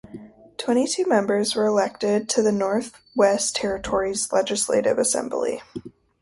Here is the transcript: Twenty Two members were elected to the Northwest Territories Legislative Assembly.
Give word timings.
Twenty 0.57 0.87
Two 0.87 1.05
members 1.05 1.53
were 1.55 1.67
elected 1.67 2.27
to 2.29 2.41
the 2.41 2.51
Northwest 2.51 3.55
Territories 3.55 4.33
Legislative 4.33 4.97
Assembly. 4.97 5.61